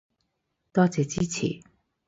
[0.73, 1.61] 多謝支持